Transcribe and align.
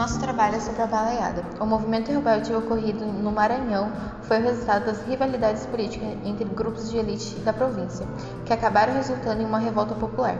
nosso 0.00 0.18
trabalho 0.18 0.56
é 0.56 0.60
sobre 0.60 0.80
a 0.80 0.86
baleada. 0.86 1.44
O 1.60 1.66
movimento 1.66 2.10
rebelde 2.10 2.54
ocorrido 2.54 3.04
no 3.04 3.30
Maranhão 3.30 3.92
foi 4.22 4.38
o 4.38 4.42
resultado 4.42 4.86
das 4.86 5.02
rivalidades 5.02 5.66
políticas 5.66 6.08
entre 6.24 6.46
grupos 6.46 6.90
de 6.90 6.96
elite 6.96 7.34
da 7.40 7.52
província, 7.52 8.06
que 8.46 8.52
acabaram 8.54 8.94
resultando 8.94 9.42
em 9.42 9.44
uma 9.44 9.58
revolta 9.58 9.94
popular. 9.94 10.38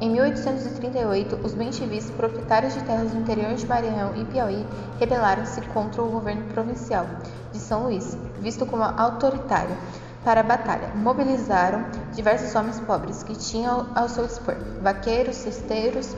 Em 0.00 0.08
1838, 0.08 1.40
os 1.44 1.52
bentivis, 1.52 2.08
proprietários 2.12 2.72
de 2.72 2.82
terras 2.84 3.10
do 3.10 3.18
interior 3.18 3.52
de 3.54 3.66
Maranhão 3.66 4.16
e 4.16 4.24
Piauí, 4.24 4.66
rebelaram-se 4.98 5.60
contra 5.74 6.02
o 6.02 6.08
governo 6.08 6.44
provincial 6.54 7.04
de 7.52 7.58
São 7.58 7.82
Luís, 7.82 8.16
visto 8.40 8.64
como 8.64 8.82
autoritário. 8.82 9.76
Para 10.24 10.40
a 10.40 10.44
batalha, 10.44 10.88
mobilizaram 10.94 11.84
diversos 12.14 12.54
homens 12.54 12.80
pobres 12.80 13.22
que 13.22 13.34
tinham 13.34 13.88
ao 13.94 14.08
seu 14.08 14.26
dispor 14.26 14.56
vaqueiros, 14.80 15.36
cesteiros, 15.36 16.16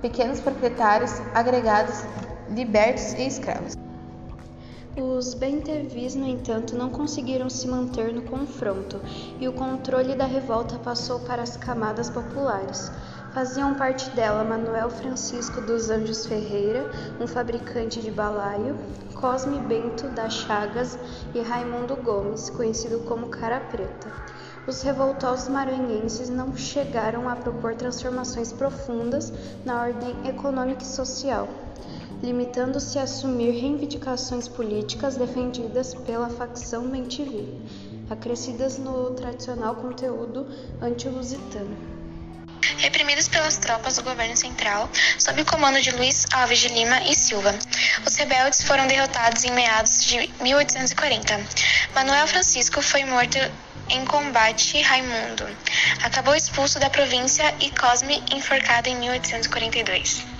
pequenos 0.00 0.40
proprietários, 0.40 1.12
agregados, 1.34 2.04
libertos 2.50 3.12
e 3.14 3.26
escravos. 3.26 3.74
Os 4.96 5.32
bentevis, 5.32 6.16
no 6.16 6.26
entanto, 6.26 6.74
não 6.74 6.90
conseguiram 6.90 7.48
se 7.48 7.68
manter 7.68 8.12
no 8.12 8.22
confronto 8.22 9.00
e 9.38 9.46
o 9.46 9.52
controle 9.52 10.16
da 10.16 10.26
revolta 10.26 10.76
passou 10.78 11.20
para 11.20 11.42
as 11.42 11.56
camadas 11.56 12.10
populares. 12.10 12.90
Faziam 13.32 13.74
parte 13.74 14.10
dela 14.10 14.42
Manuel 14.42 14.90
Francisco 14.90 15.60
dos 15.60 15.90
Anjos 15.90 16.26
Ferreira, 16.26 16.90
um 17.20 17.26
fabricante 17.28 18.00
de 18.00 18.10
balaio, 18.10 18.76
Cosme 19.14 19.60
Bento 19.60 20.08
das 20.08 20.32
Chagas 20.32 20.98
e 21.32 21.40
Raimundo 21.42 21.94
Gomes, 21.96 22.50
conhecido 22.50 23.00
como 23.00 23.28
Cara 23.28 23.60
Preta. 23.60 24.10
Os 24.68 24.82
revoltosos 24.82 25.48
maranhenses 25.48 26.28
não 26.28 26.54
chegaram 26.54 27.26
a 27.26 27.34
propor 27.34 27.74
transformações 27.74 28.52
profundas 28.52 29.32
na 29.64 29.80
ordem 29.80 30.14
econômica 30.28 30.82
e 30.82 30.86
social, 30.86 31.48
limitando-se 32.22 32.98
a 32.98 33.04
assumir 33.04 33.52
reivindicações 33.52 34.46
políticas 34.46 35.16
defendidas 35.16 35.94
pela 35.94 36.28
facção 36.28 36.86
Bentivi, 36.86 37.48
acrescidas 38.10 38.76
no 38.76 39.12
tradicional 39.14 39.74
conteúdo 39.74 40.46
anti-lusitano. 40.82 41.74
Reprimidos 42.76 43.26
pelas 43.26 43.56
tropas 43.56 43.96
do 43.96 44.02
governo 44.02 44.36
central, 44.36 44.90
sob 45.18 45.40
o 45.40 45.46
comando 45.46 45.80
de 45.80 45.92
Luiz 45.92 46.26
Alves 46.30 46.58
de 46.58 46.68
Lima 46.68 47.00
e 47.04 47.14
Silva, 47.14 47.58
os 48.06 48.16
rebeldes 48.16 48.62
foram 48.62 48.86
derrotados 48.86 49.44
em 49.44 49.52
meados 49.52 50.04
de 50.04 50.30
1840. 50.40 51.40
Manuel 51.94 52.26
Francisco 52.26 52.80
foi 52.82 53.04
morto 53.04 53.38
em 53.90 54.04
combate, 54.04 54.80
Raimundo 54.82 55.46
acabou 56.02 56.34
expulso 56.34 56.78
da 56.78 56.90
província 56.90 57.54
e 57.60 57.70
Cosme 57.70 58.22
enforcado 58.32 58.88
em 58.88 58.96
1842. 58.96 60.37